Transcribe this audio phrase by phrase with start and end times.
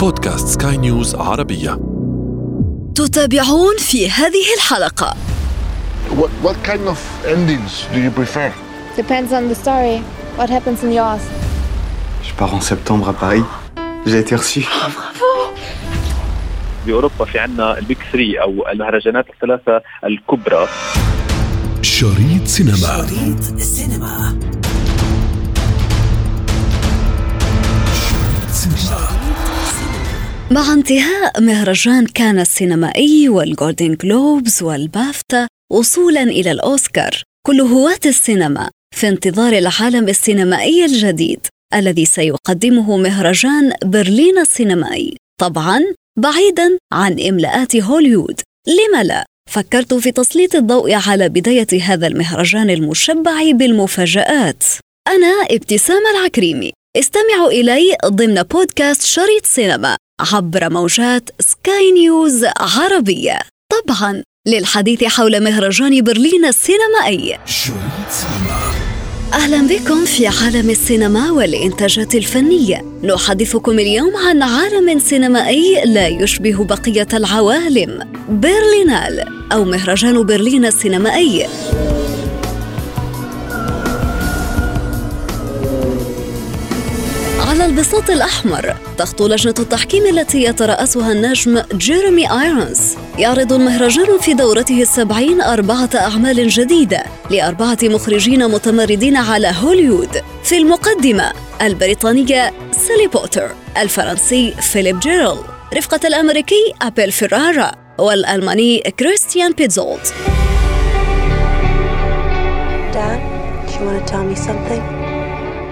[0.00, 1.78] بودكاست سكاي نيوز عربية
[2.94, 5.16] تتابعون في هذه الحلقة
[6.10, 8.52] What, what kind of endings do you prefer?
[8.96, 9.98] Depends on the story.
[10.38, 11.22] What happens in yours?
[12.22, 13.44] Je pars en septembre à Paris.
[14.06, 14.64] J'ai été reçu.
[16.86, 20.68] باوروبا في عندنا البيك 3 أو المهرجانات الثلاثة الكبرى
[21.82, 24.38] شريط سينما شريط سينما
[30.50, 37.22] مع انتهاء مهرجان كان السينمائي والجولدن جلوبز والبافتا وصولا إلى الأوسكار.
[37.46, 45.16] كل هواة السينما في انتظار العالم السينمائي الجديد الذي سيقدمه مهرجان برلين السينمائي.
[45.40, 45.80] طبعا
[46.18, 48.40] بعيدا عن إملاءات هوليوود.
[48.66, 54.64] لم لا؟ فكرت في تسليط الضوء على بداية هذا المهرجان المشبع بالمفاجآت.
[55.08, 56.72] أنا ابتسام العكريمي.
[56.98, 59.96] استمعوا إلي ضمن بودكاست شريط سينما
[60.32, 63.38] عبر موجات سكاي نيوز عربية.
[63.72, 67.38] طبعا للحديث حول مهرجان برلين السينمائي.
[67.46, 68.58] شريط سينما.
[69.32, 72.84] أهلا بكم في عالم السينما والإنتاجات الفنية.
[73.02, 81.46] نحدثكم اليوم عن عالم سينمائي لا يشبه بقية العوالم برلينال أو مهرجان برلين السينمائي.
[87.58, 94.82] على البساط الأحمر تخطو لجنة التحكيم التي يترأسها النجم جيريمي آيرونز يعرض المهرجان في دورته
[94.82, 104.50] السبعين أربعة أعمال جديدة لأربعة مخرجين متمردين على هوليوود في المقدمة البريطانية سيلي بوتر الفرنسي
[104.50, 105.38] فيليب جيرل
[105.74, 110.14] رفقة الأمريكي أبيل فيرارا والألماني كريستيان بيتزولت
[112.92, 113.20] Dad,
[113.66, 114.82] do you want to tell me something?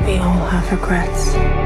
[0.07, 1.66] We all have regrets.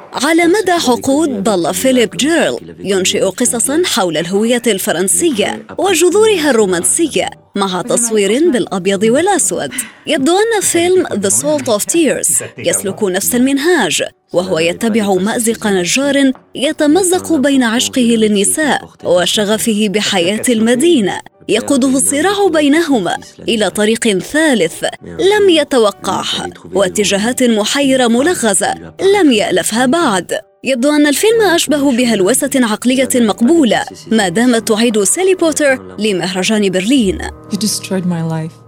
[0.13, 8.51] على مدى عقود ظل فيليب جيرل ينشئ قصصا حول الهوية الفرنسية وجذورها الرومانسية مع تصوير
[8.51, 9.71] بالأبيض والأسود.
[10.07, 14.03] يبدو أن فيلم The Salt of Tears يسلك نفس المنهاج.
[14.33, 21.19] وهو يتبع مأزق نجار يتمزق بين عشقه للنساء وشغفه بحياة المدينة
[21.49, 30.89] يقوده الصراع بينهما إلى طريق ثالث لم يتوقعه واتجاهات محيرة ملغزة لم يألفها بعد يبدو
[30.89, 37.19] أن الفيلم أشبه بهلوسة عقلية مقبولة ما دامت تعيد سيلي بوتر لمهرجان برلين
[37.51, 38.60] You destroyed my life.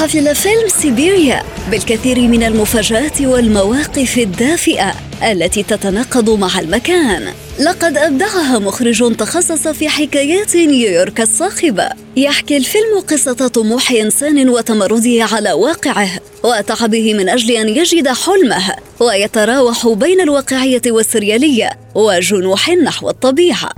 [0.00, 4.94] حفل فيلم سيبيريا بالكثير من المفاجآت والمواقف الدافئة
[5.32, 13.48] التي تتناقض مع المكان لقد أبدعها مخرج تخصص في حكايات نيويورك الصاخبة يحكي الفيلم قصة
[13.48, 16.08] طموح إنسان وتمرده على واقعه
[16.44, 23.70] وتعبه من أجل أن يجد حلمه ويتراوح بين الواقعية والسريالية وجنوح نحو الطبيعة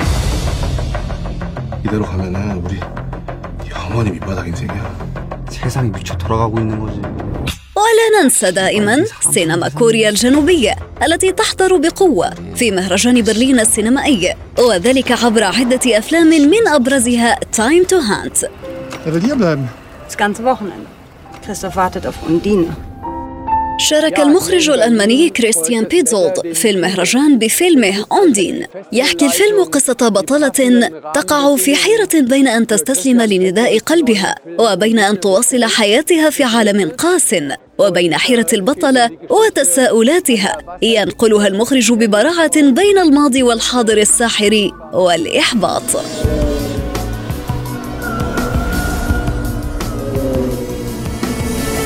[1.85, 2.77] 이대로 가면은 우리
[3.71, 5.02] 영원히 밑바닥 인생이야.
[5.63, 7.01] 세상이 미쳐 돌아가고 있는 거지.
[7.79, 15.45] ولا ننسى دائما سينما كوريا الجنوبية التي تحضر بقوة في مهرجان برلين السينمائي وذلك عبر
[15.45, 18.45] عدة أفلام من أبرزها Time to Hunt
[19.07, 19.69] Er will hier bleiben.
[20.07, 20.87] Das ganze Wochenende.
[21.45, 22.75] Christoph wartet auf Undine.
[23.78, 28.66] شارك المخرج الألماني كريستيان بيتزولد في المهرجان بفيلمه أوندين.
[28.92, 35.64] يحكي الفيلم قصة بطلة تقع في حيرة بين أن تستسلم لنداء قلبها وبين أن تواصل
[35.64, 37.36] حياتها في عالم قاس
[37.78, 40.58] وبين حيرة البطلة وتساؤلاتها.
[40.82, 45.84] ينقلها المخرج ببراعة بين الماضي والحاضر الساحر والإحباط.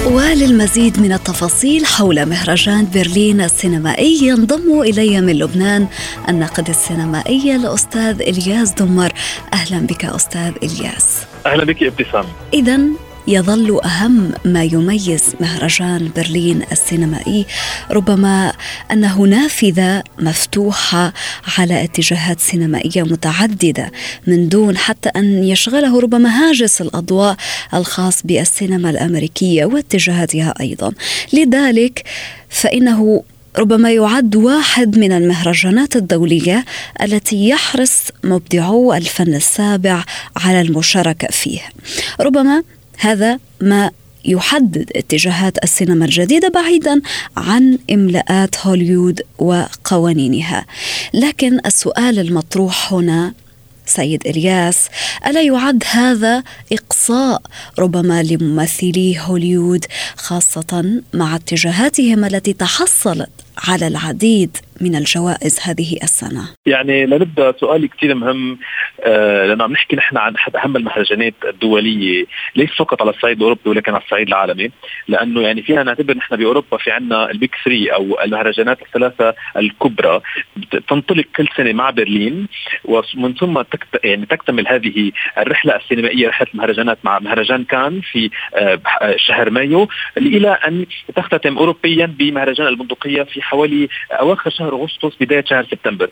[0.07, 5.88] وللمزيد من التفاصيل حول مهرجان برلين السينمائي ينضم إلي من لبنان
[6.30, 9.13] الناقد السينمائي الأستاذ إلياس دمر.
[9.54, 11.18] أهلا بك أستاذ إلياس.
[11.45, 12.25] أهلا بك ابتسام.
[12.54, 12.80] اذا
[13.27, 17.45] يظل أهم ما يميز مهرجان برلين السينمائي
[17.91, 18.53] ربما
[18.91, 21.13] انه نافذه مفتوحه
[21.57, 23.91] على اتجاهات سينمائية متعددة
[24.27, 27.35] من دون حتى أن يشغله ربما هاجس الأضواء
[27.74, 30.94] الخاص بالسينما الأمريكية واتجاهاتها أيضا.
[31.33, 32.03] لذلك
[32.50, 33.23] فإنه
[33.57, 36.65] ربما يعد واحد من المهرجانات الدولية
[37.01, 40.03] التي يحرص مبدعو الفن السابع
[40.35, 41.62] على المشاركة فيه.
[42.19, 42.63] ربما
[42.97, 43.91] هذا ما
[44.25, 47.01] يحدد اتجاهات السينما الجديدة بعيدا
[47.38, 50.65] عن إملاءات هوليود وقوانينها.
[51.13, 53.33] لكن السؤال المطروح هنا
[53.85, 54.77] سيد إلياس
[55.27, 57.41] ألا يعد هذا إقصاء
[57.79, 59.85] ربما لممثلي هوليود
[60.15, 68.15] خاصة مع اتجاهاتهم التي تحصلت على العديد من الجوائز هذه السنة؟ يعني لنبدأ سؤال كثير
[68.15, 68.59] مهم
[69.03, 72.25] آه لأنه عم نحكي نحن عن أحد أهم المهرجانات الدولية
[72.56, 74.71] ليس فقط على الصعيد الأوروبي ولكن على الصعيد العالمي
[75.07, 80.21] لأنه يعني فينا نعتبر نحن بأوروبا في عنا البيك ثري أو المهرجانات الثلاثة الكبرى.
[80.88, 82.47] تنطلق كل سنة مع برلين
[82.85, 83.88] ومن ثم تكت...
[84.03, 88.80] يعني تكتمل هذه الرحلة السينمائية رحلة المهرجانات مع مهرجان كان في آه
[89.18, 89.88] شهر مايو
[90.18, 90.85] إلى أن
[91.15, 96.09] تختتم أوروبيا بمهرجان البندقية في حوالي أواخر شهر شهر أغسطس بداية شهر سبتمبر.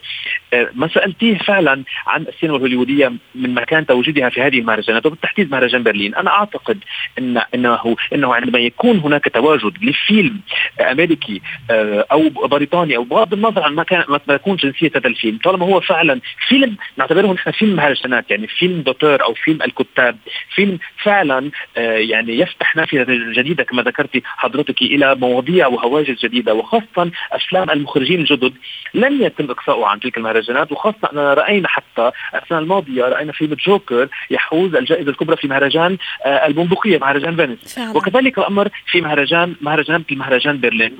[0.54, 5.84] آه، ما سألتيه فعلا عن السينما الهوليوديه من مكان تواجدها في هذه المهرجانات وبالتحديد مهرجان
[5.84, 6.16] برلين.
[6.16, 6.80] أنا أعتقد
[7.20, 10.40] ان انه إنه عندما يكون هناك تواجد لفيلم
[10.82, 11.42] أمريكي
[11.72, 15.66] آه، أو بريطاني أو بغض النظر عن ما كان ما تكون جنسية هذا الفيلم طالما
[15.66, 20.18] هو فعلا فيلم نعتبره نحن فيلم مهرجانات يعني فيلم دوتور أو فيلم الكتاب
[20.56, 27.12] فيلم فعلا آه، يعني يفتح نافذة جديدة كما ذكرتي حضرتك إلى مواضيع وهواجس جديدة وخاصة
[27.32, 28.45] أفلام المخرجين الجدد.
[28.46, 28.58] الجدد
[28.94, 32.12] لم يتم إقصاؤه عن تلك المهرجانات وخاصة أننا رأينا حتى
[32.44, 37.80] السنة الماضية رأينا فيلم جوكر يحوز الجائزة الكبرى في مهرجان آه، البندقية مهرجان فينيس.
[37.96, 40.98] وكذلك الأمر في مهرجان مهرجان مثل مهرجان برلين.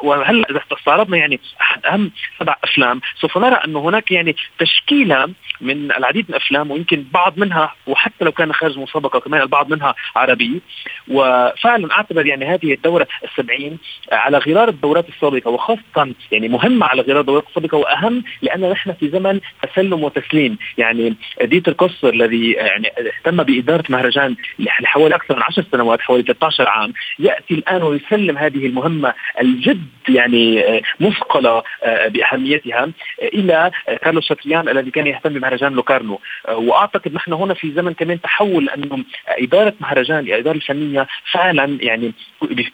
[0.00, 2.10] وهلا إذا استعرضنا يعني أحد أهم
[2.40, 5.28] سبع أفلام سوف نرى أنه هناك يعني تشكيلة
[5.60, 9.94] من العديد من الأفلام ويمكن بعض منها وحتى لو كان خارج مسابقة كمان البعض منها
[10.16, 10.60] عربي.
[11.08, 13.78] وفعلا أعتبر يعني هذه الدورة السبعين
[14.12, 19.08] على غرار الدورات السابقة وخاصة يعني مهمه على غرار الدورات السابقه واهم لأن نحن في
[19.08, 20.58] زمن تسلم وتسليم.
[20.78, 26.68] يعني ديتر كوستر الذي يعني اهتم بإدارة مهرجان لحوالي أكثر من 10 سنوات حوالي 13
[26.68, 31.62] عام يأتي الآن ويسلم هذه المهمة الجد يعني مثقلة
[32.06, 32.90] بأهميتها
[33.22, 33.70] إلى
[34.02, 36.20] كارلوس شاتريان الذي كان يهتم بمهرجان لوكارنو.
[36.48, 42.12] وأعتقد نحن هنا في زمن كمان تحول لأنه إدارة مهرجان الاداره الفنيه فعلا يعني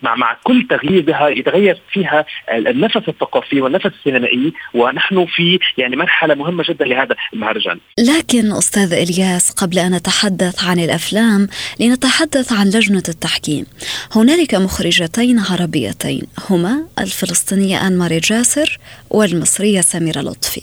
[0.02, 6.34] مع مع كل تغيير بها يتغير فيها النفس الثقافي والنفس السينمائي ونحن في يعني مرحلة
[6.34, 7.78] مهمة جدا لهذا المهرجان.
[7.98, 11.48] لكن أستاذ إلياس قبل أن نتحدث عن الأفلام
[11.80, 13.66] لنتحدث عن لجنة التحكيم.
[14.12, 18.78] هنالك مخرجتين عربيتين هما الفلسطينية ان ماري جاسر
[19.10, 20.62] والمصرية سميرة لطفي.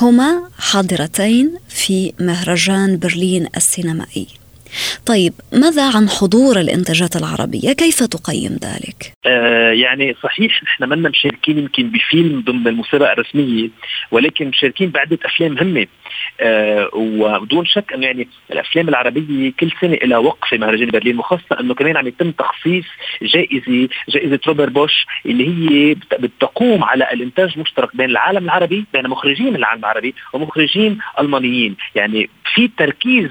[0.00, 4.41] هما حاضرتين في مهرجان برلين السينمائي
[5.06, 11.58] طيب ماذا عن حضور الإنتاجات العربية؟ كيف تقيم ذلك؟ آه يعني صحيح نحن منا مشاركين
[11.58, 13.68] يمكن بفيلم ضمن المسابقة الرسمية
[14.10, 15.86] ولكن مشاركين بعدة أفلام مهمة
[16.40, 21.74] آه وبدون شك أنه يعني الأفلام العربية كل سنة لها وقفه مهرجان برلين وخاصة أنه
[21.74, 22.84] كمان عم يتم تخصيص
[23.22, 29.56] جائزة جائزة روبر بوش اللي هي بتقوم على الإنتاج المشترك بين العالم العربي بين مخرجين
[29.56, 33.30] العالم العربي ومخرجين ألمانيين يعني في تركيز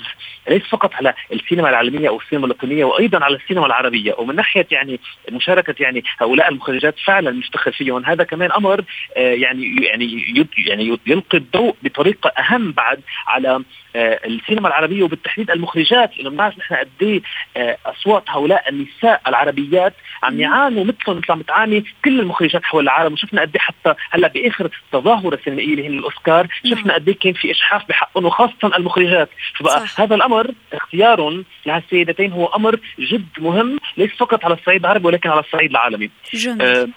[0.50, 4.16] ليس فقط على السينما العالمية أو السينما اللاتينيه وأيضا على السينما العربية.
[4.18, 5.00] ومن ناحية يعني
[5.32, 8.84] مشاركة يعني هؤلاء المخرجات فعلا نفتخر فيهم هذا كمان أمر
[9.18, 13.64] آه، يعني يعني يعني يلقي الضوء بطريقة أهم بعد على
[13.96, 15.04] آه، السينما العربية.
[15.04, 17.22] وبالتحديد المخرجات لأنه بنعرف نحن قد إيه
[17.58, 23.14] آه، أصوات هؤلاء النساء العربيات عم يعانوا مثلهم مثل عم تعاني كل المخرجات حول العالم.
[23.14, 27.34] وشفنا قد إيه حتى هلأ بآخر تظاهرة سينمائية اللي هي الأوسكار شفنا قد إيه كان
[27.34, 29.30] في اجحاف بحقهم وخاصة المخرجات.
[29.60, 30.02] فبقى صح.
[30.02, 31.21] هذا الأمر اختيار
[31.66, 36.62] لهالسيدتين هو أمر جد مهم ليس فقط على الصعيد العربي ولكن على الصعيد العالمي جميل.
[36.62, 36.88] آه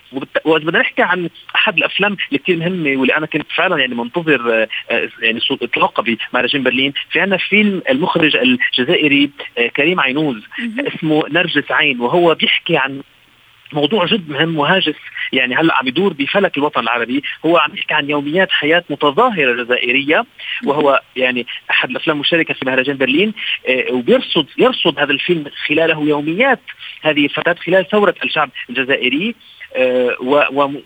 [0.45, 4.63] وإذا بدنا نحكي عن أحد الأفلام اللي كثير مهمة واللي أنا كنت فعلا يعني منتظر
[4.63, 10.43] آه, آه، يعني اطلاقها بمهرجان برلين في عندنا فيلم المخرج الجزائري آه، كريم عينوز
[10.79, 13.03] اسمه نرجس عين وهو بيحكي عن
[13.73, 14.95] موضوع جد مهم وهاجس.
[15.33, 17.23] يعني هلا عم يدور بفلك الوطن العربي.
[17.47, 20.25] هو عم يحكي عن يوميات حياة متظاهرة جزائرية
[20.65, 23.35] وهو يعني أحد الأفلام المشاركة في مهرجان برلين.
[23.69, 26.61] آه، وبيرصد يرصد هذا الفيلم خلاله يوميات
[27.03, 29.35] هذه الفتاة خلال ثورة الشعب الجزائري.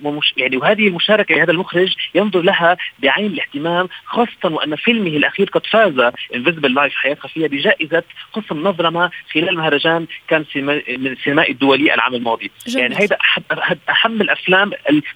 [0.02, 5.66] ومش يعني وهذه المشاركة لهذا المخرج ينظر لها بعين الاهتمام خاصة وأن فيلمه الأخير قد
[5.66, 8.02] فاز Invisible Life حياة خفية بجائزة
[8.32, 12.50] قسم نظرة ما خلال مهرجان كان من السينمائي الدولي العام الماضي.
[12.66, 12.82] جميل.
[12.82, 13.16] يعني هذا
[13.52, 14.70] احد اهم الأفلام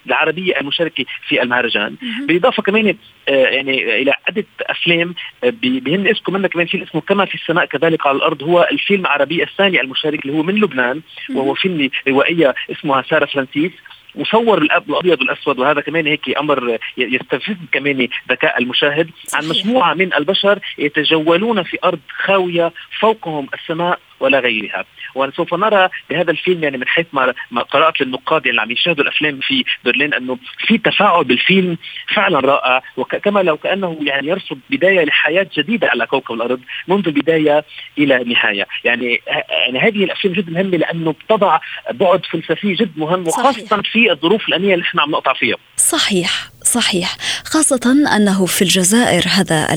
[0.07, 1.95] العربية المشاركة في المهرجان.
[2.27, 2.95] بالإضافة كمان
[3.29, 7.65] آه، يعني إلى عدة أفلام آه، بهن اسمه منها كمان فيلم اسمه كما في السماء
[7.65, 11.01] كذلك على الأرض هو الفيلم العربي الثاني المشارك اللي هو من لبنان
[11.35, 13.25] وهو فيلم روائيه اسمها سارة
[13.69, 19.09] فرانسيس مصور الأبيض والأسود وهذا كمان هيك أمر يستفز كمان ذكاء المشاهد.
[19.33, 24.85] عن مجموعة من البشر يتجولون في أرض خاوية فوقهم السماء ولا غيرها.
[25.15, 29.39] وسوف نرى بهذا الفيلم يعني من حيث ما, ما قرأت للنقاد اللي عم يشاهدوا الأفلام
[29.41, 30.37] في برلين أنه
[30.67, 31.77] في تفاعل بالفيلم
[32.15, 32.81] فعلا رائع.
[32.97, 37.65] وكما لو كأنه يعني يرصد بداية لحياة جديدة على كوكب الأرض منذ البداية
[37.97, 38.67] إلى النهاية.
[38.83, 41.59] يعني يعني هذه الأفلام جدا مهمة لأنه بتضع
[41.91, 43.91] بعد فلسفي جد مهم وخاصة صحيح.
[43.91, 45.57] في الظروف الامنيه اللي إحنا عم نقطع فيها.
[45.77, 46.29] صحيح
[46.63, 47.17] صحيح.
[47.45, 49.67] خاصة أنه في الجزائر هذا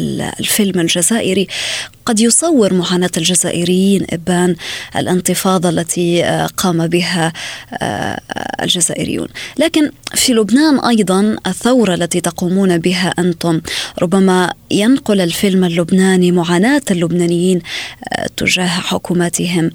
[0.41, 1.47] الفيلم الجزائري
[2.07, 4.57] قد يصور معاناة الجزائريين إبان
[4.97, 7.33] الانتفاضة التي آه، قام بها
[7.73, 8.21] آه،
[8.63, 9.29] الجزائريون.
[9.59, 13.61] لكن في لبنان أيضا الثورة التي تقومون بها أنتم.
[14.03, 17.63] ربما ينقل الفيلم اللبناني معاناة اللبنانيين
[18.13, 19.71] آه، تجاه حكوماتهم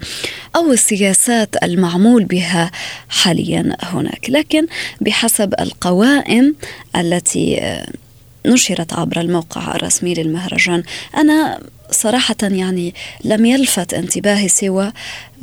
[0.56, 2.70] أو السياسات المعمول بها
[3.08, 4.26] حاليا هناك.
[4.30, 4.66] لكن
[5.00, 6.54] بحسب القوائم
[6.96, 7.60] التي
[8.46, 10.82] نشرت عبر الموقع الرسمي للمهرجان
[11.16, 11.60] أنا
[11.92, 12.94] صراحة يعني
[13.24, 14.92] لم يلفت انتباهي سوى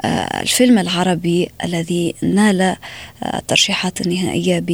[0.02, 2.76] آه، الفيلم العربي الذي نال
[3.34, 4.72] الترشيحات آه، النهائية ب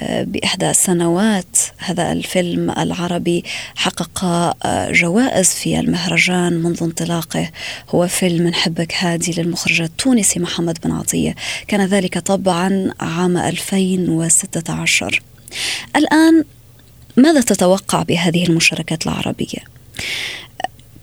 [0.00, 4.24] آه، بإحدى السنوات هذا الفيلم العربي حقق
[4.90, 7.50] جوائز في المهرجان منذ انطلاقه.
[7.90, 11.34] هو فيلم نحبك هادي للمخرج التونسي محمد بن عطية.
[11.68, 15.22] كان ذلك طبعا عام 2016
[15.96, 16.44] الآن
[17.16, 19.73] ماذا تتوقع بهذه المشاركات العربية؟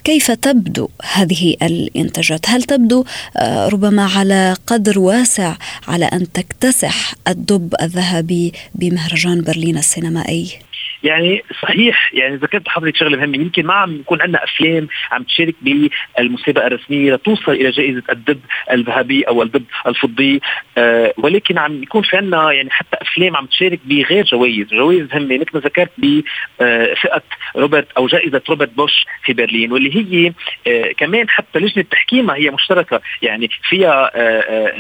[0.04, 3.06] كيف تبدو هذه الإنتاجات؟ هل تبدو
[3.38, 5.56] آه، ربما على قدر واسع
[5.88, 10.60] على أن تكتسح الدب الذهبي بمهرجان برلين السينمائي؟
[11.04, 15.56] يعني صحيح يعني ذكرت حضرتك شغلة مهمة يمكن ما عم يكون عندنا أفلام عم تشارك
[15.62, 18.40] بالمسابقه الرسمية لتوصل إلى جائزة الدب
[18.72, 20.42] الذهبي أو الدب الفضي.
[20.78, 25.38] آه ولكن عم يكون في عندنا يعني حتى أفلام عم تشارك بغير جوائز، جوائز هامه
[25.38, 26.24] مثل ما ذكرت بفئه
[26.62, 27.22] آه
[27.56, 30.34] روبرت أو جائزة روبرت بوش في برلين واللي هي
[30.68, 33.02] آه كمان حتى لجنة تحكيمها هي مشتركة.
[33.22, 34.76] يعني فيها آه, آه،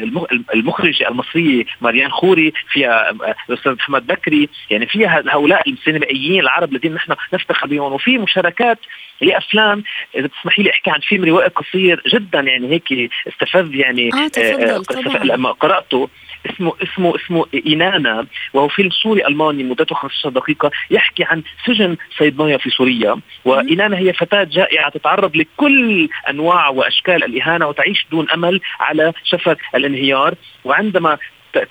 [0.53, 6.71] المخرجه المصرية مريان خوري فيها آه، الأستاذ محمد بكري يعني فيها هؤلاء السينما السينمائيين العرب
[6.71, 7.93] الذين نحن نفتخر بهم.
[7.93, 8.79] وفي مشاركات
[9.21, 9.83] لأفلام
[10.15, 15.17] إذا تسمحي لي أحكي عن فيلم روائي قصير جدا يعني هيك استفز يعني آه تفضل
[15.17, 16.09] آه لما قرأته
[16.49, 22.57] اسمه اسمه اسمه إنانا وهو فيلم سوري ألماني مدته 15 دقيقة يحكي عن سجن صيدنايا
[22.57, 23.15] في سوريا.
[23.45, 30.33] وإنانا هي فتاة جائعة تتعرض لكل أنواع وأشكال الإهانة وتعيش دون أمل على شفة الانهيار.
[30.65, 31.17] وعندما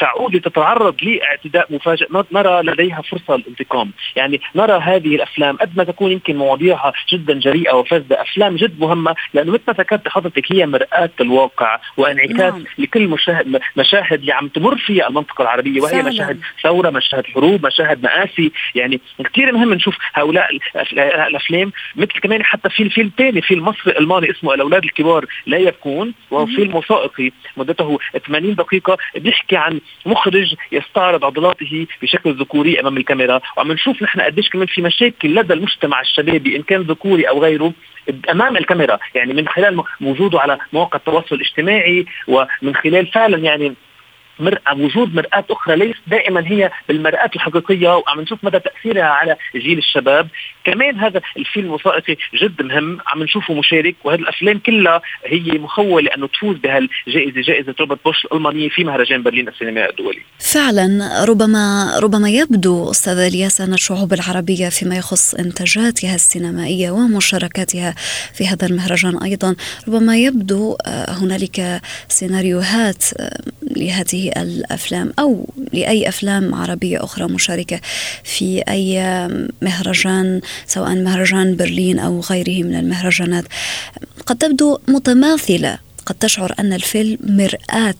[0.01, 2.07] تعود لتتعرض لاعتداء مفاجئ.
[2.33, 7.73] نرى لديها فرصة للانتقام، يعني نرى هذه الأفلام قد ما تكون يمكن مواضيعها جدا جريئة
[7.73, 12.65] وفذة، أفلام جد مهمة لأنه مثل ما ذكرت حضرتك هي مرآة الواقع وانعكاس نعم.
[12.79, 16.09] لكل مشاهد مشاهد اللي عم تمر فيها المنطقة العربية وهي فعلا.
[16.09, 20.59] مشاهد ثورة، مشاهد حروب، مشاهد مآسي، يعني كثير مهم نشوف هؤلاء
[21.29, 26.15] الأفلام مثل كمان حتى في فيلم ثاني فيلم مصري ألماني اسمه الأولاد الكبار لا يبكون
[26.31, 27.31] وهو فيلم وثائقي.
[27.57, 33.41] مدته 80 دقيقة بيحكي عن عن مخرج يستعرض عضلاته بشكل ذكوري أمام الكاميرا.
[33.57, 37.73] وعم نشوف نحن قديش كمان في مشاكل لدى المجتمع الشبابي إن كان ذكوري أو غيره
[38.31, 38.99] أمام الكاميرا.
[39.15, 43.75] يعني من خلال وجوده على مواقع التواصل الاجتماعي ومن خلال فعلا يعني
[44.41, 49.79] مرأة وجود مرآة أخرى ليست دائما هي بالمرآة الحقيقية وعم نشوف مدى تأثيرها على جيل
[49.79, 50.29] الشباب.
[50.65, 56.27] كمان هذا الفيلم الوثائقي جد مهم عم نشوفه مشارك وهذه الأفلام كلها هي مخولة أنه
[56.27, 60.21] تفوز بهالجائزة جائزة روبرت بوش الألمانية في مهرجان برلين السينمائي الدولي.
[60.39, 67.95] فعلا ربما ربما يبدو أستاذ إلياس أن الشعوب العربية فيما يخص إنتاجاتها السينمائية ومشاركاتها
[68.35, 69.57] في هذا المهرجان أيضا
[69.89, 73.41] ربما يبدو آه، هنالك سيناريوهات آه،
[73.77, 77.81] لهذه الافلام أو لأي أفلام عربية أخرى مشاركة
[78.25, 79.03] في أي
[79.63, 83.45] مهرجان سواء مهرجان برلين أو غيره من المهرجانات.
[84.27, 87.95] قد تبدو متماثلة قد تشعر أن الفيلم مرآة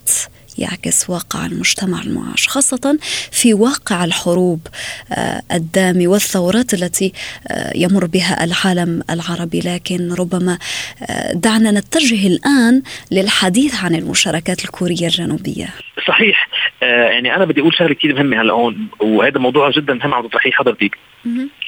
[0.61, 2.99] يعكس واقع المجتمع المعاش خاصة
[3.33, 4.67] في واقع الحروب
[5.13, 7.13] آه، الدامي والثورات التي
[7.49, 9.61] آه، يمر بها العالم العربي.
[9.61, 10.59] لكن ربما
[11.03, 15.69] آه، دعنا نتجه الآن للحديث عن المشاركات الكورية الجنوبية.
[16.07, 16.49] صحيح.
[16.83, 20.51] يعني أنا بدي أقول شغلة كثير مهمة هلأ هون وهذا موضوع جدا مهم عم تطرحيه
[20.51, 20.99] حضرتك.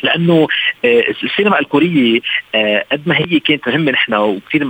[0.02, 0.48] لأنه
[0.84, 2.20] السينما الكورية
[2.92, 4.66] قد ما هي كانت مهمة نحن وكثير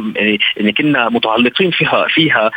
[0.56, 2.50] يعني كنا متعلقين فيها فيها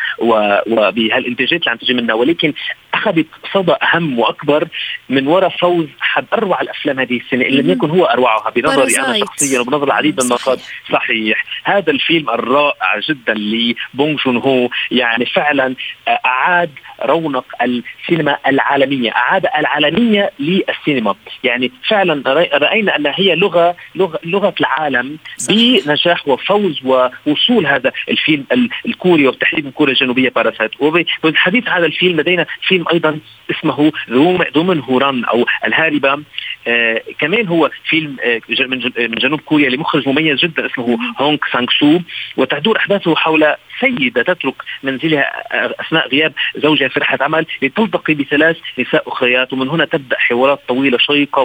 [0.68, 2.54] وبهالإنتاجات اللي عم تجي منا ولكن
[2.96, 4.68] أخذت صدى أهم وأكبر
[5.10, 9.20] من وراء فوز أحد أروع الأفلام هذه السنة إن لم يكن هو أروعها بنظري أنا
[9.20, 10.60] شخصيا وبنظر العديد من النقاد.
[10.92, 11.46] صحيح.
[11.64, 15.76] هذا الفيلم الرائع جدا لبونج جون هو يعني فعلا
[16.08, 16.70] أعاد
[17.06, 21.16] رونق السينما العالمية أعاد العالمية للسينما.
[21.44, 22.24] يعني فعلا
[22.58, 25.18] رأينا أن هي لغة لغة لغة العالم
[25.50, 28.46] بنجاح وفوز ووصول هذا الفيلم
[28.86, 33.20] الكوري وبالتحديد كوريا الجنوبية Parasite وبالحديث هذا الفيلم لدينا فيلم أيضا
[33.52, 33.92] اسمه
[34.56, 36.24] The Woman Who Ran أو الهاربة.
[36.68, 38.42] آه كمان هو فيلم آه
[38.98, 42.00] من جنوب كوريا لمخرج مميز جدا اسمه هونغ سانغ سو.
[42.38, 45.44] وتدور أحداثه حول سيدة تترك منزلها
[45.82, 50.98] أثناء غياب زوجها في رحلة عمل لتلتقي بثلاث نساء أخريات ومن هنا تبدأ حوارات طويلة
[50.98, 51.42] شيقة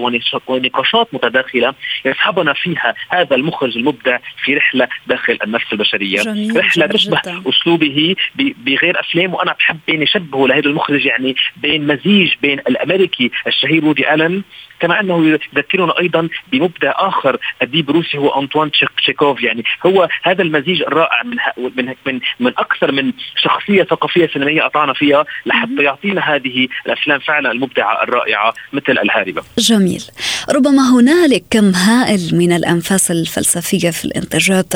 [0.49, 6.23] ونقاشات متداخلة يصحبنا فيها هذا المخرج المبدع في رحلة داخل النفس البشرية.
[6.23, 12.35] جميل رحلة تشبه أسلوبه بغير أفلام وأنا بحب يعني شبهه لهذا المخرج يعني بين مزيج
[12.43, 14.43] بين الأمريكي الشهير وودي ألن
[14.81, 20.83] كما أنه يذكرنا أيضا بمبدع آخر أديب روسي هو أنطوان تشيكوف يعني هو هذا المزيج
[20.83, 21.37] الرائع من
[21.77, 27.53] من من, من أكثر من شخصية ثقافية سينمائية أطعنا فيها لحتى يعطينا هذه الأفلام فعلا
[27.53, 29.43] المبدعة الرائعة مثل الهاربة.
[29.59, 30.05] جميل.
[30.51, 34.75] ربما هنالك كم هائل من الأنفاس الفلسفية في الانتاجات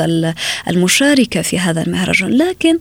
[0.67, 2.79] المشاركة في هذا المهرجان، لكن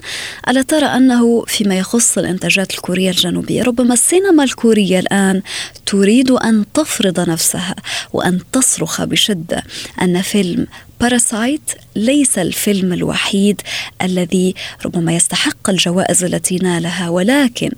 [0.49, 5.43] ألا ترى أنه فيما يخص الانتاجات الكورية الجنوبية ربما السينما الكورية الآن
[5.87, 7.75] تريد أن تفرض نفسها
[8.13, 9.63] وأن تصرخ بشدة
[10.03, 10.67] أن فيلم
[11.01, 13.61] باراسايت ليس الفيلم الوحيد
[14.03, 14.55] الذي
[14.87, 17.71] ربما يستحق الجوائز التي نالها ولكن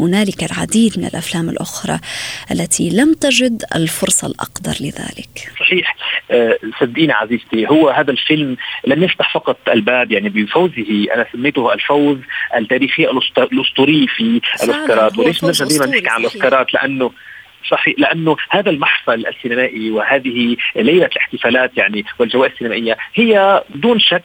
[0.00, 1.98] هنالك العديد من الأفلام الأخرى
[2.50, 5.52] التي لم تجد الفرصة الأقدر لذلك.
[5.60, 5.96] صحيح
[6.30, 12.18] أه صدقيني عزيزتي هو هذا الفيلم لم يفتح فقط الباب يعني بفوزه أنا سميته الفوز
[12.56, 13.04] التاريخي
[13.52, 17.10] الأسطوري في الأوسكارات وليش نرجع دائما نحكي عن الأوسكارات لأنه
[17.68, 24.22] صحيح لأنه هذا المحفل السينمائي وهذه ليلة الاحتفالات يعني والجوائز السينمائية هي دون شك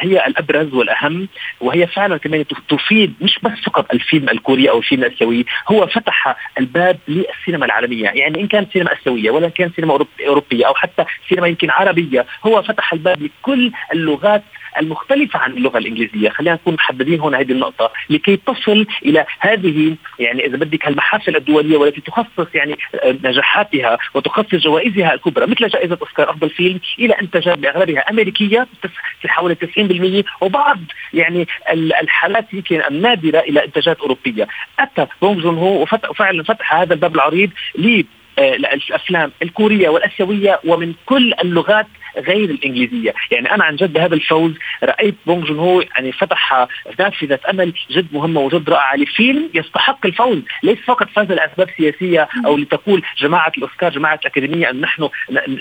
[0.00, 1.28] هي الأبرز والأهم
[1.60, 6.98] وهي فعلا كمان تفيد مش بس فقط الفيلم الكوري أو الفيلم الاسيوي هو فتح الباب
[7.08, 8.04] للسينما العالمية.
[8.04, 12.62] يعني إن كانت سينما اسيويه ولا كان سينما أوروبية أو حتى سينما يمكن عربية هو
[12.62, 14.42] فتح الباب لكل اللغات
[14.78, 16.28] المختلفة عن اللغة الإنجليزية.
[16.28, 21.76] خلينا نكون محددين هنا هذه النقطة لكي تصل إلى هذه يعني إذا بدك المحافل الدولية
[21.76, 28.00] والتي تخصص يعني نجاحاتها وتخصص جوائزها الكبرى مثل جائزة أوسكار أفضل فيلم إلى أنتاجات بأغلبها
[28.00, 28.66] أمريكية
[29.20, 29.56] في حوالي
[30.24, 30.78] 90% وبعض
[31.14, 31.46] يعني
[32.02, 34.48] الحالات يمكن النادرة إلى إنتاجات أوروبية.
[34.78, 37.50] أتى بونج جون هو وفعلا فتح هذا الباب العريض
[38.38, 45.14] الافلام الكورية والآسيوية ومن كل اللغات غير الإنجليزية، يعني أنا عن جد بهذا الفوز رأيت
[45.26, 46.66] بونج جون هو يعني فتح
[46.98, 52.56] نافذه أمل جد مهمة وجد رائعة لفيلم يستحق الفوز، ليس فقط فاز لأسباب سياسية أو
[52.56, 55.08] لتقول جماعة الأوسكار جماعة الأكاديمية أن نحن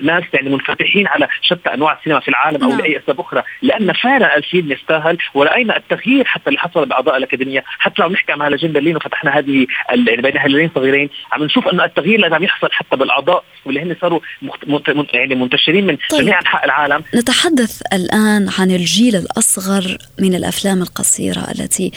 [0.02, 4.38] ناس يعني منفتحين على شتى أنواع السينما في العالم أو لأي أسباب أخرى، لأن فعلا
[4.38, 8.96] الفيلم يستاهل ورأينا التغيير حتى اللي حصل بأعضاء الأكاديمية، حتى لو نحكي عن مهرجان برلين
[8.96, 13.44] وفتحنا هذه يعني بين هلالين صغيرين، عم نشوف انه التغيير اللي عم يحصل حتى بالأعضاء
[13.66, 14.90] واللي هن صاروا مخت...
[15.14, 16.22] يعني منتشرين من طيب.
[16.22, 17.04] جميع انحاء العالم.
[17.15, 21.91] نتحدث الآن عن الجيل الأصغر من الأفلام القصيرة التي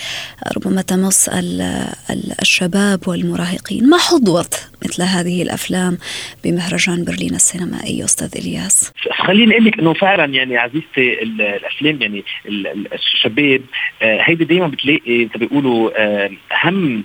[0.57, 1.31] ربما تمس
[2.43, 3.89] الشباب والمراهقين.
[3.89, 4.51] ما حظوة
[4.85, 5.99] مثل هذه الأفلام
[6.45, 8.93] بمهرجان برلين السينمائي أستاذ إلياس.
[9.11, 12.25] خليني أقول لك إنه فعلا يعني عزيزتي الأفلام يعني
[12.95, 13.63] الشباب
[14.03, 15.91] هيدي دائما بتلاقي مثل بيقولوا
[16.65, 17.05] أهم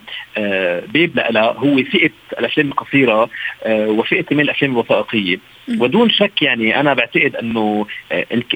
[0.94, 3.30] باب لها هو فئة الأفلام القصيرة
[3.70, 5.38] وفئة كمان الأفلام الوثائقية.
[5.78, 7.86] ودون شك يعني أنا بعتقد إنه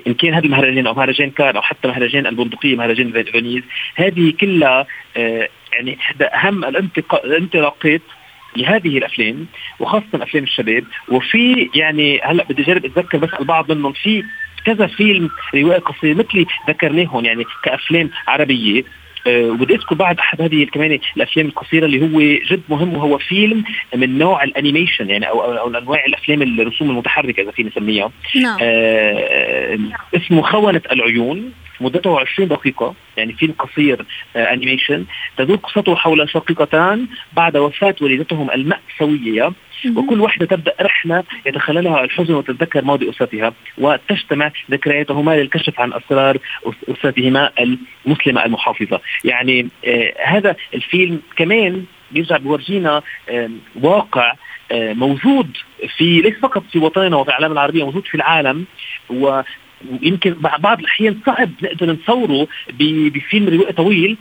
[0.07, 3.63] إن كان هذا المهرجان أو مهرجان كان أو حتى مهرجان البندقية مهرجان فينيز
[3.95, 4.88] هذه كلها
[5.73, 8.01] يعني إحدى أهم الانطلاقات
[8.55, 9.47] لهذه الأفلام
[9.79, 10.83] وخاصة أفلام الشباب.
[11.09, 14.23] وفي يعني هلأ بدي أجرب أتذكر بس البعض منهم في
[14.65, 18.83] كذا فيلم روائي قصير مثلي ذكرناهم يعني كأفلام عربية.
[19.27, 22.19] أه وبدي أذكر بعد أحد هذه كمان الأفلام القصيرة اللي هو
[22.51, 23.63] جد مهم وهو فيلم
[23.95, 28.11] من نوع الأنيميشن يعني أو أو, أو أنواع الأفلام الرسوم المتحركة إذا فينا نسميها.
[28.35, 28.57] نعم.
[28.61, 29.79] أه
[30.15, 31.51] اسمه خونة العيون.
[31.81, 35.05] مدته 20 دقيقة يعني فيلم قصير آه انيميشن
[35.37, 39.51] تدور قصته حول شقيقتان بعد وفاة والدتهم المأساوية.
[39.95, 43.53] وكل واحدة تبدأ رحلة يتخللها الحزن وتتذكر ماضي أسرتها.
[43.77, 46.37] وتجتمع ذكرياتهما للكشف عن أسرار
[46.89, 47.51] أسرتهما
[48.05, 49.01] المسلمة المحافظة.
[49.23, 53.49] يعني آه هذا الفيلم كمان بيرجع بيورجينا آه
[53.81, 54.33] واقع
[54.73, 55.57] موجود
[55.97, 58.65] في ليس فقط في وطننا وفي العالم العربية موجود في العالم.
[60.01, 62.47] يمكن بعض الأحيان صعب نقدر نصوره
[62.79, 64.17] بفيلم روائي طويل.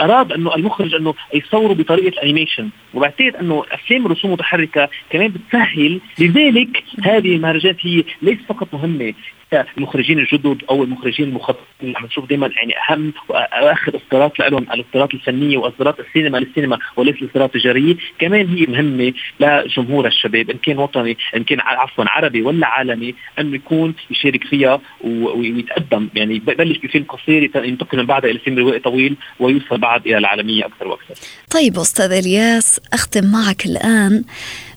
[0.00, 6.00] أراد أنه المخرج أنه يصوره بطريقة الانيميشن وبعتقد أنه أفلام رسوم متحركه كمان بتسهل.
[6.18, 9.14] لذلك هذه المهرجانات هي ليس فقط مهمة.
[9.52, 11.38] المخرجين الجدد أو المخرجين
[11.82, 17.14] اللي عم نشوف دائما يعني أهم وآخر اصدارات لهم الاصدارات الفنية واصدارات السينما للسينما وليس
[17.22, 22.66] الاصدارات التجارية كمان هي مهمة لجمهور الشباب إن كان وطني إن كان عفوا عربي ولا
[22.66, 28.58] عالمي إنه يكون يشارك فيها ويتقدم يعني ببلش بفيلم قصير ينتقل من بعدها إلى فيلم
[28.58, 31.14] روائي طويل ويوصل بعد إلى العالمية أكثر وأكثر.
[31.50, 34.24] طيب أستاذ إلياس أختم معك الآن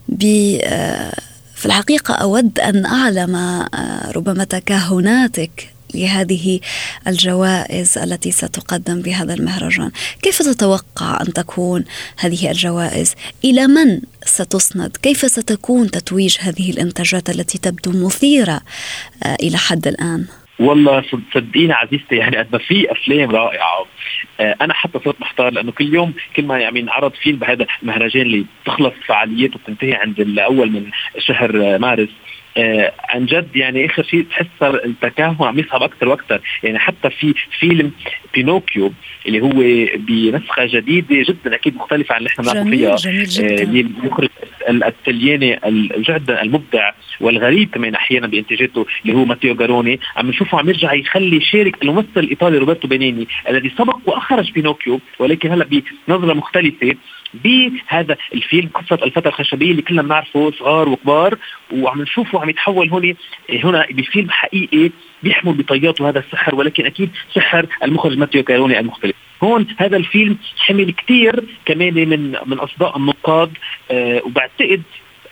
[0.10, 0.24] ب
[0.64, 1.33] آه،
[1.64, 6.60] في الحقيقة أود أن أعلم آه، ربما تكهناتك لهذه
[7.08, 9.92] الجوائز التي ستقدم بهذا المهرجان.
[10.22, 11.84] كيف تتوقع أن تكون
[12.18, 18.62] هذه الجوائز؟ إلى من ستسند كيف ستكون تتويج هذه الإنتاجات التي تبدو مثيرة
[19.24, 20.26] آه، إلى حد الآن؟
[20.64, 23.86] والله صدقيني عزيزتي يعني قد ما في أفلام رائعة
[24.40, 28.22] آه، أنا حتى صرت محتار لأنه كل يوم كل ما يعني نعرض فيلم بهذا المهرجان
[28.22, 32.10] اللي تخلص فعاليته وتنتهي عند الأول من شهر مارس
[32.58, 37.34] آه عن جد يعني اخر شيء تحس التكهن عم يصعب أكثر وأكثر يعني حتى في
[37.60, 37.92] فيلم
[38.34, 38.94] بينوكيو
[39.28, 42.96] اللي هو بنسخة جديدة جدا أكيد مختلفة عن اللي إحنا بنعرف فيها.
[42.96, 43.62] جميل جدا.
[43.62, 44.30] آه المخرج
[44.70, 45.60] التلياني
[45.98, 50.00] جدا المبدع والغريب كمان أحيانا بانتاجاته اللي هو ماتيو غاروني.
[50.16, 55.52] عم نشوفه عم يرجع يخلي شارك الممثل الإيطالي روبرتو بينيني الذي سبق وأخرج بينوكيو ولكن
[55.52, 55.68] هلأ
[56.08, 56.96] بنظرة مختلفة.
[57.34, 61.38] بهذا الفيلم قصة الفتى الخشبيه اللي كلنا بنعرفه صغار وكبار
[61.74, 63.16] وعم نشوفه عم يتحول هون
[63.64, 64.92] هنا بفيلم حقيقي
[65.24, 69.16] بيحمل بطياته هذا السحر ولكن أكيد سحر المخرج ماتيو كاروني المختلف.
[69.44, 73.52] هون هذا الفيلم حمل كثير كمان من من أصداء النقاد
[73.92, 74.82] آه وبعتقد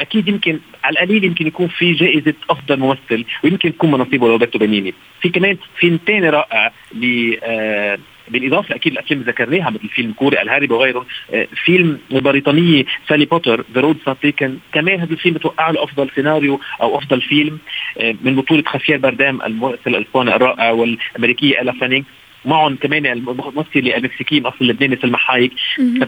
[0.02, 4.60] أكيد يمكن على القليل يمكن يكون في جائزة أفضل ممثل ويمكن يكون من نصيبه روبرتو
[4.60, 7.98] بنيني في كمان فيلم ثاني رائع ل آه
[8.30, 13.66] بالإضافة أكيد الافلام اللي ذكرناها مثل فيلم كوري الهارب وغيره آه فيلم بريطانيه سالي بوتر
[13.74, 17.58] The Road Taken كمان هذا الفيلم بتوقع له أفضل سيناريو أو أفضل فيلم
[17.98, 22.06] آه من بطولة خافيير بارديم الممثل الاسباني الرائع والامريكيه إيل فانينج
[22.46, 25.52] معهم كمان الممثله المكسيكيه من اصل لبناني سلمى حايك.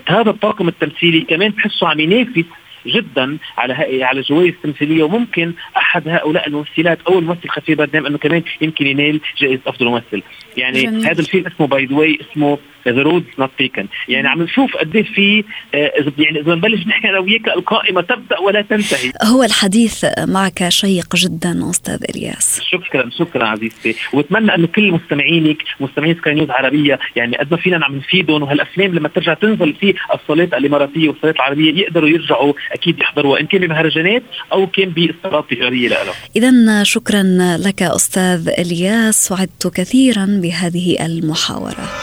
[0.07, 2.45] هذا الطاقم التمثيلي كمان بحسه عم ينافس
[2.85, 8.43] جدا على على الجوائز التمثيليه وممكن أحد هؤلاء الممثلات أو الممثل خافيير بارديم أنه كمان
[8.61, 10.23] يمكن ينال جائزة أفضل ممثل
[10.57, 11.05] يعني جميل.
[11.05, 12.57] هذا الفيلم اسمه by the اسمه
[12.87, 15.43] The Road Not Taken يعني عم نشوف قد إيه في
[15.75, 19.11] آه، يعني إذا نبلش نحكي أنا وياك القائمة تبدأ ولا تنتهي.
[19.23, 22.61] هو الحديث معك شيق جدا أستاذ إلياس.
[22.63, 23.95] شكرا شكرا عزيزتي.
[24.13, 28.95] وأتمنى انه كل مستمعينك مستمعين سكاي نيوز عربيه يعني قد ما فينا نعم نفيدهم وهالأفلام
[28.95, 34.23] لما ترجع تنزل في الصالات الإماراتية والصالات العربية يقدروا يرجعوا أكيد يحضروها إن كان بمهرجانات
[34.53, 37.23] أو كان بإصدارات تجارية لهم اذا شكرا
[37.65, 42.02] لك أستاذ إلياس سعدت كثيرا بهذه المحاورة.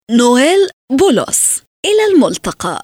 [0.13, 1.61] نويل بولوس.
[1.85, 2.83] إلى الملتقى.